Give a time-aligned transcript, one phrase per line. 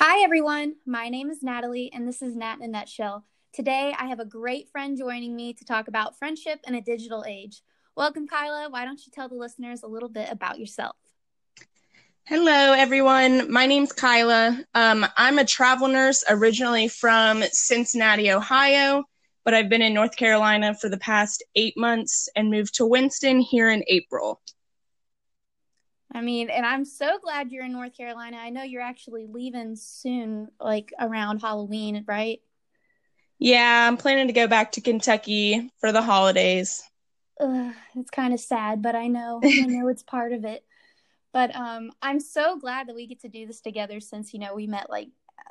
[0.00, 0.76] Hi, everyone.
[0.86, 3.24] My name is Natalie, and this is Nat in a Nutshell.
[3.52, 7.24] Today, I have a great friend joining me to talk about friendship in a digital
[7.26, 7.62] age.
[7.96, 8.68] Welcome, Kyla.
[8.70, 10.94] Why don't you tell the listeners a little bit about yourself?
[12.22, 13.50] Hello, everyone.
[13.50, 14.64] My name's Kyla.
[14.72, 19.02] Um, I'm a travel nurse originally from Cincinnati, Ohio,
[19.44, 23.40] but I've been in North Carolina for the past eight months and moved to Winston
[23.40, 24.40] here in April.
[26.12, 28.38] I mean, and I'm so glad you're in North Carolina.
[28.38, 32.40] I know you're actually leaving soon, like around Halloween, right?
[33.38, 36.82] Yeah, I'm planning to go back to Kentucky for the holidays.
[37.40, 40.64] Ugh, it's kind of sad, but I know I know it's part of it.
[41.32, 44.54] But um, I'm so glad that we get to do this together since you know
[44.54, 45.08] we met like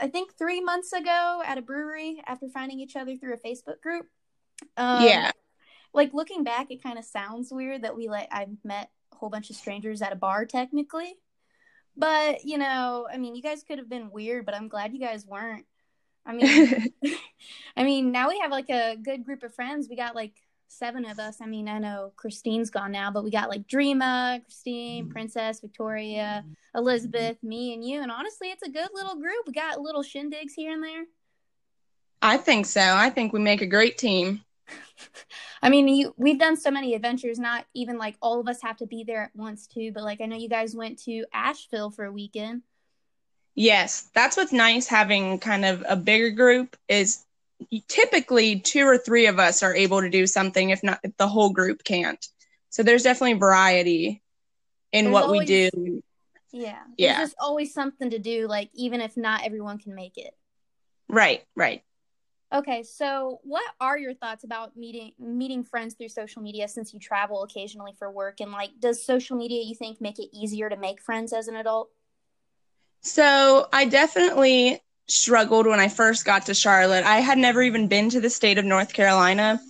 [0.00, 3.80] I think three months ago at a brewery after finding each other through a Facebook
[3.80, 4.06] group.
[4.76, 5.30] Um, yeah.
[5.92, 9.30] Like looking back, it kind of sounds weird that we like I've met a whole
[9.30, 11.14] bunch of strangers at a bar technically.
[11.96, 15.00] But, you know, I mean, you guys could have been weird, but I'm glad you
[15.00, 15.66] guys weren't.
[16.24, 16.92] I mean,
[17.76, 19.88] I mean, now we have like a good group of friends.
[19.88, 20.34] We got like
[20.68, 21.38] seven of us.
[21.40, 25.12] I mean, I know Christine's gone now, but we got like Dreama, Christine, mm-hmm.
[25.12, 26.78] Princess, Victoria, mm-hmm.
[26.78, 28.02] Elizabeth, me, and you.
[28.02, 29.46] And honestly, it's a good little group.
[29.46, 31.04] We got little shindigs here and there.
[32.22, 32.80] I think so.
[32.80, 34.44] I think we make a great team.
[35.62, 37.38] I mean, you we've done so many adventures.
[37.38, 39.92] Not even like all of us have to be there at once too.
[39.92, 42.62] But like I know you guys went to Asheville for a weekend.
[43.54, 47.24] Yes, that's what's nice having kind of a bigger group is
[47.88, 51.28] typically two or three of us are able to do something if not if the
[51.28, 52.24] whole group can't.
[52.70, 54.22] So there's definitely variety
[54.92, 56.02] in there's what always, we do.
[56.52, 56.78] Yeah.
[56.96, 57.18] Yeah.
[57.18, 60.34] There's always something to do, like even if not everyone can make it.
[61.08, 61.82] Right, right.
[62.52, 66.98] Okay, so what are your thoughts about meeting meeting friends through social media since you
[66.98, 70.76] travel occasionally for work and like does social media you think make it easier to
[70.76, 71.90] make friends as an adult?
[73.02, 77.04] So, I definitely struggled when I first got to Charlotte.
[77.04, 79.60] I had never even been to the state of North Carolina.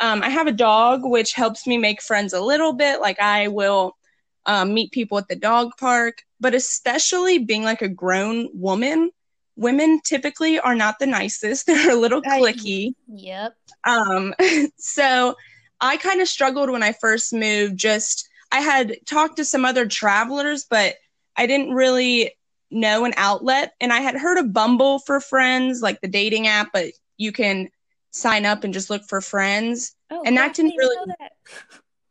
[0.00, 3.00] Um, I have a dog, which helps me make friends a little bit.
[3.00, 3.96] Like, I will
[4.44, 9.10] um, meet people at the dog park, but especially being like a grown woman,
[9.56, 11.66] women typically are not the nicest.
[11.66, 12.88] They're a little clicky.
[12.88, 13.56] I, yep.
[13.84, 14.34] Um,
[14.78, 15.34] so
[15.80, 17.76] I kind of struggled when I first moved.
[17.76, 20.94] Just I had talked to some other travelers, but
[21.36, 22.32] I didn't really
[22.70, 23.72] know an outlet.
[23.80, 27.68] And I had heard of Bumble for friends, like the dating app, but you can
[28.10, 29.94] sign up and just look for friends.
[30.10, 30.96] Oh, and that didn't really.
[31.18, 31.32] That.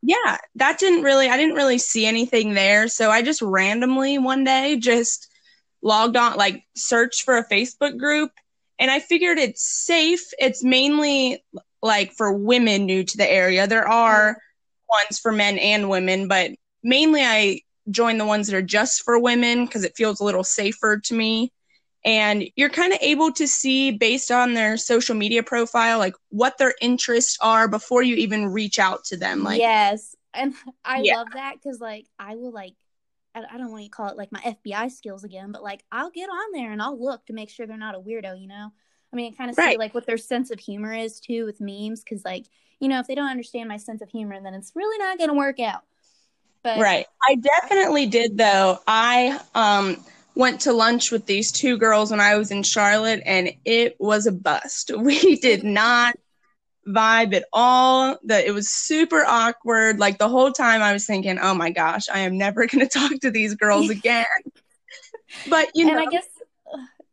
[0.02, 1.30] Yeah, that didn't really.
[1.30, 2.88] I didn't really see anything there.
[2.90, 5.33] So I just randomly one day just
[5.84, 8.32] logged on, like searched for a Facebook group,
[8.80, 10.34] and I figured it's safe.
[10.40, 11.44] It's mainly
[11.82, 13.68] like for women new to the area.
[13.68, 14.38] There are
[14.90, 16.52] ones for men and women, but
[16.84, 17.62] mainly I
[17.92, 21.14] join the ones that are just for women because it feels a little safer to
[21.14, 21.52] me.
[22.06, 26.58] And you're kind of able to see based on their social media profile, like what
[26.58, 29.44] their interests are before you even reach out to them.
[29.44, 30.16] Like, yes.
[30.34, 30.54] And
[30.86, 31.18] I yeah.
[31.18, 32.74] love that because, like, I will like
[33.36, 36.30] I, don't want to call it like my FBI skills again, but like I'll get
[36.30, 38.72] on there and I'll look to make sure they're not a weirdo, you know?
[39.12, 39.74] I mean, kind of right.
[39.74, 42.46] see like what their sense of humor is too with memes, because like,
[42.80, 45.30] you know, if they don't understand my sense of humor, then it's really not going
[45.30, 45.84] to work out.
[46.64, 47.06] But right.
[47.28, 48.80] I definitely did though.
[48.88, 49.98] I um
[50.36, 54.26] went to lunch with these two girls when I was in Charlotte and it was
[54.26, 54.92] a bust.
[54.98, 56.16] We did not
[56.88, 58.18] vibe at all.
[58.24, 60.00] That it was super awkward.
[60.00, 63.00] Like the whole time I was thinking, oh my gosh, I am never going to
[63.00, 64.26] talk to these girls again.
[65.50, 66.28] but you know, and I guess,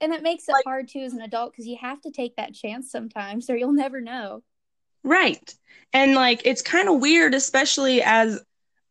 [0.00, 2.36] and it makes it like, hard too as an adult because you have to take
[2.36, 4.42] that chance sometimes, or you'll never know.
[5.02, 5.54] Right,
[5.92, 8.40] and like it's kind of weird, especially as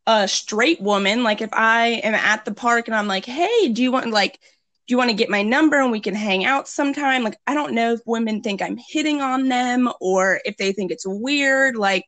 [0.07, 1.23] a straight woman.
[1.23, 4.39] Like if I am at the park and I'm like, hey, do you want like
[4.89, 7.23] you want to get my number and we can hang out sometime?
[7.23, 10.91] Like, I don't know if women think I'm hitting on them or if they think
[10.91, 11.75] it's weird.
[11.75, 12.05] Like,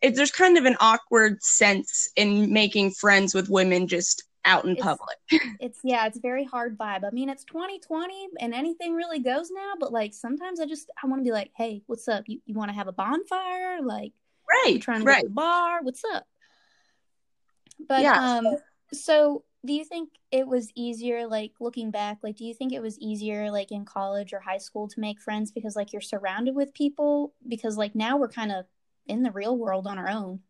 [0.00, 4.72] it, there's kind of an awkward sense in making friends with women just out in
[4.72, 5.16] it's, public.
[5.60, 7.04] it's yeah, it's very hard vibe.
[7.04, 11.06] I mean, it's 2020 and anything really goes now, but like sometimes I just I
[11.06, 12.24] want to be like, hey, what's up?
[12.26, 13.80] You you want to have a bonfire?
[13.82, 14.12] Like,
[14.48, 15.22] right, trying to right.
[15.22, 15.82] go to the bar?
[15.82, 16.26] What's up?
[17.88, 18.38] But yeah.
[18.38, 18.46] um,
[18.92, 22.82] so do you think it was easier like looking back like do you think it
[22.82, 26.54] was easier like in college or high school to make friends because like you're surrounded
[26.54, 27.32] with people?
[27.46, 28.66] Because like now we're kind of
[29.06, 30.40] in the real world on our own.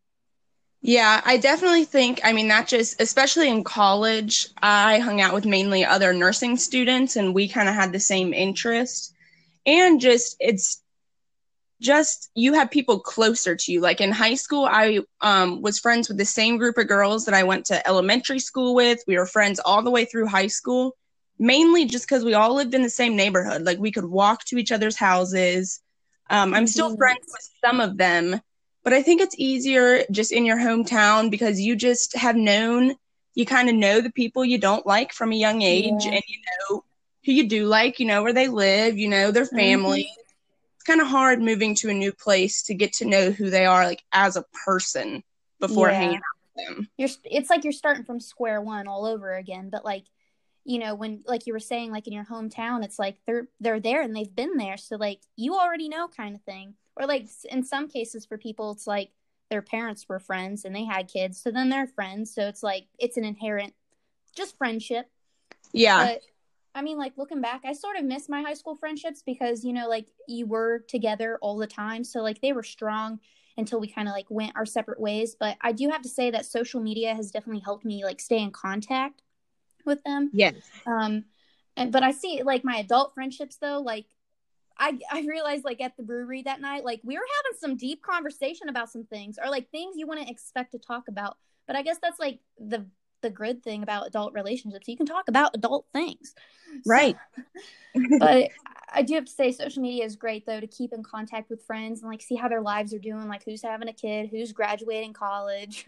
[0.80, 5.46] Yeah i definitely think i mean that just especially in college i hung out with
[5.46, 9.12] mainly other nursing students and we kind of had the same interest.
[9.66, 10.82] And just it's
[11.80, 13.80] just you have people closer to you.
[13.80, 17.34] Like in high school, I um, was friends with the same group of girls that
[17.34, 19.00] I went to elementary school with.
[19.06, 20.96] We were friends all the way through high school.
[21.38, 23.62] mainly just because we all lived in the same neighborhood.
[23.62, 25.80] Like we could walk to each other's houses.
[26.30, 26.96] Um, I'm still Mhm.
[26.96, 28.40] friends with some of them,
[28.84, 32.94] but I think it's easier just in your hometown because you just have known,
[33.34, 36.12] you kind of know the people you don't like from a young age, Yeah.
[36.12, 36.38] and you
[36.70, 36.84] know
[37.24, 39.56] who you do like, you know where they live, you know their Mhm.
[39.56, 40.06] family.
[40.84, 43.64] It's kind of hard moving to a new place to get to know who they
[43.64, 45.24] are, like as a person
[45.58, 45.94] before Yeah.
[45.94, 46.22] hanging out
[46.56, 46.88] with them.
[46.98, 50.04] you're it's like you're starting from square one all over again but like
[50.66, 53.80] you know when like you were saying like in your hometown it's like they're they're
[53.80, 54.76] there and they've been there.
[54.76, 56.74] So like you already know kind of thing.
[56.96, 59.10] Or like in some cases for people it's like
[59.50, 62.34] their parents were friends and they had kids so then they're friends.
[62.34, 63.72] So it's like it's an inherent
[64.36, 65.06] just friendship.
[65.72, 66.20] Yeah, but
[66.74, 69.72] I mean, like looking back, I sort of miss my high school friendships because you
[69.72, 73.20] know, like you were together all the time, so like they were strong
[73.56, 75.36] until we kind of like went our separate ways.
[75.38, 78.38] But I do have to say that social media has definitely helped me like stay
[78.38, 79.22] in contact
[79.84, 80.30] with them.
[80.32, 80.54] yes.
[80.86, 81.24] Um,
[81.76, 84.06] and but I see like my adult friendships though, like
[84.78, 88.02] I I realized like at the brewery that night, like we were having some deep
[88.02, 91.36] conversation about some things or like things you wouldn't expect to talk about.
[91.66, 92.86] But I guess that's like the
[93.24, 94.86] the good thing about adult relationships.
[94.86, 96.34] You can talk about adult things.
[96.36, 97.16] So- Right.
[98.18, 98.50] but
[98.92, 101.64] I do have to say social media is great though to keep in contact with
[101.64, 104.52] friends and like see how their lives are doing, like who's having a kid, who's
[104.52, 105.86] graduating college.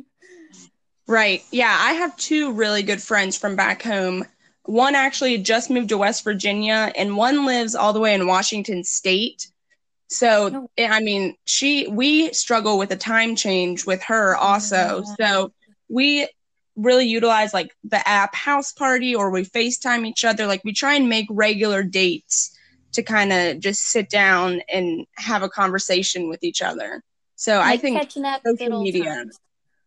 [1.09, 1.43] Right.
[1.53, 4.25] Yeah, I have two really good friends from back home.
[4.65, 8.83] One actually just moved to West Virginia, and one lives all the way in Washington
[8.83, 9.47] State.
[10.09, 10.85] So, Oh.
[10.85, 15.05] I mean, she we struggle with a time change with her oh also.
[15.05, 15.15] Yeah.
[15.27, 15.53] So,
[15.89, 16.29] we
[16.77, 20.47] really utilize like the app House Party or we FaceTime each other.
[20.47, 22.57] Like we try and make regular dates
[22.93, 27.03] to kind of just sit down and have a conversation with each other.
[27.35, 29.39] So, I think social media- times.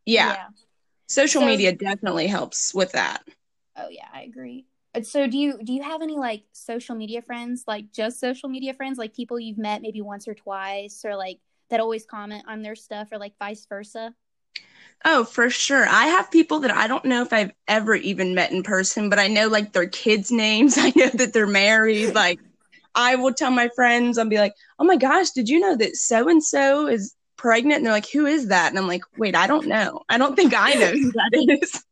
[0.05, 0.47] yeah,
[1.07, 3.23] social So- media definitely helps with that.
[3.75, 4.65] Oh yeah, I agree.
[5.03, 8.73] So do you do you have any like social media friends, like just social media
[8.73, 11.39] friends, like people you've met maybe once or twice, or like
[11.69, 14.13] that always comment on their stuff, or like vice versa?
[15.05, 15.87] Oh, for sure.
[15.87, 19.19] I have people that I don't know if I've ever even met in person, but
[19.19, 20.75] I know like their kids' names.
[20.77, 22.13] I know that they're married.
[22.13, 22.39] Like,
[22.95, 25.95] I will tell my friends, I'll be like, oh my gosh, did you know that
[25.95, 27.77] so and so is pregnant?
[27.77, 28.69] And they're like, who is that?
[28.69, 30.01] And I'm like, wait, I don't know.
[30.09, 31.29] I don't think I know who that
[31.61, 31.83] is.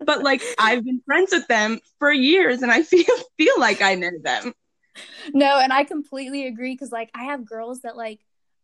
[0.00, 3.04] But like, I've been friends with them for years and I feel
[3.36, 4.52] feel like I know them.
[5.32, 8.20] No, and I completely agree because like I have girls that like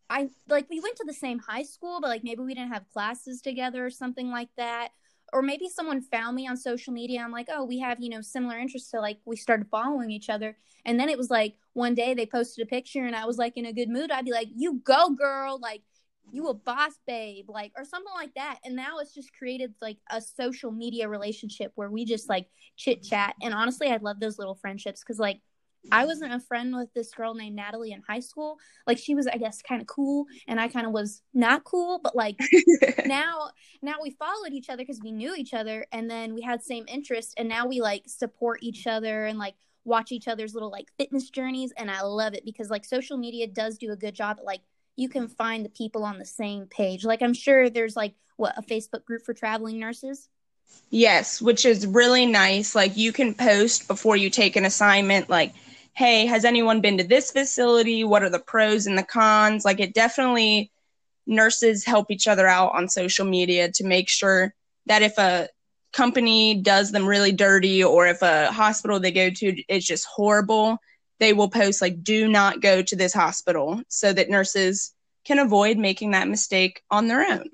[0.09, 2.89] I like we went to the same high school, but like maybe we didn't have
[2.93, 4.89] classes together or something like that.
[5.33, 7.21] Or maybe someone found me on social media.
[7.21, 8.91] I'm like, oh, we have, you know, similar interests.
[8.91, 10.55] So like we started following each other.
[10.85, 13.57] And then it was like one day they posted a picture and I was like
[13.57, 14.11] in a good mood.
[14.11, 15.59] I'd be like, you go, girl.
[15.59, 15.81] Like
[16.31, 18.59] you a boss babe, like or something like that.
[18.63, 22.47] And now it's just created like a social media relationship where we just like
[22.77, 23.35] chit chat.
[23.41, 25.41] And honestly, I love those little friendships because like
[25.91, 28.57] I wasn't a friend with this girl named Natalie in high school.
[28.87, 31.99] Like she was, I guess, kind of cool, and I kind of was not cool.
[32.03, 32.39] But like
[33.05, 33.51] now,
[33.81, 36.85] now we followed each other because we knew each other, and then we had same
[36.87, 40.87] interests, and now we like support each other and like watch each other's little like
[40.97, 44.37] fitness journeys, and I love it because like social media does do a good job
[44.39, 44.61] at like
[44.95, 47.05] you can find the people on the same page.
[47.05, 50.29] Like I'm sure there's like what a Facebook group for traveling nurses.
[50.89, 52.75] Yes, which is really nice.
[52.75, 55.53] Like you can post before you take an assignment, like,
[55.95, 58.03] hey, has anyone been to this facility?
[58.03, 59.65] What are the pros and the cons?
[59.65, 60.71] Like it definitely
[61.25, 64.53] nurses help each other out on social media to make sure
[64.85, 65.49] that if a
[65.93, 70.77] company does them really dirty or if a hospital they go to is just horrible,
[71.19, 75.77] they will post like do not go to this hospital so that nurses can avoid
[75.77, 77.49] making that mistake on their own.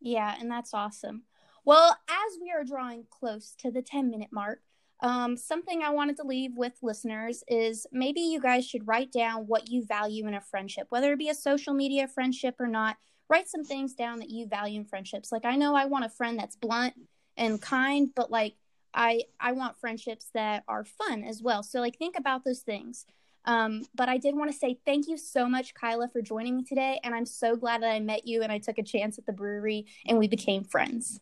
[0.00, 1.24] Yeah, and that's awesome.
[1.66, 4.62] Well, as we are drawing close to the 10 minute mark,
[5.02, 9.46] um, something I wanted to leave with listeners is maybe you guys should write down
[9.46, 12.96] what you value in a friendship, whether it be a social media friendship or not.
[13.28, 15.30] Write some things down that you value in friendships.
[15.32, 16.94] Like I know I want a friend that's blunt
[17.36, 18.54] and kind, but like
[18.92, 21.62] I I want friendships that are fun as well.
[21.62, 23.06] So like think about those things.
[23.46, 26.64] Um, but I did want to say thank you so much, Kyla, for joining me
[26.64, 27.00] today.
[27.02, 29.32] And I'm so glad that I met you and I took a chance at the
[29.32, 31.20] brewery and we became friends.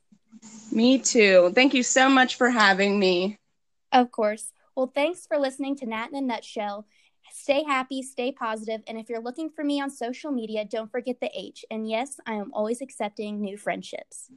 [0.73, 1.53] Me too.
[1.55, 3.38] Thank you so much for having me.
[3.93, 4.53] Of course.
[4.77, 6.87] Well, thanks for listening to Nat in a Nutshell.
[7.31, 11.21] Stay happy, stay positive, and if you're looking for me on social media, don't forget
[11.21, 11.65] the H.
[11.71, 14.31] And yes, I am always accepting new friendships.